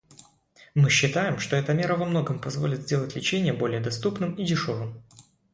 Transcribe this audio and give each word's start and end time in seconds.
Мы 0.73 0.89
считаем, 0.89 1.37
что 1.37 1.55
эта 1.55 1.75
мера 1.75 1.95
во 1.95 2.05
многом 2.07 2.39
позволит 2.39 2.81
сделать 2.81 3.15
лечение 3.15 3.53
более 3.53 3.81
доступным 3.81 4.33
и 4.33 4.43
дешевым. 4.43 5.03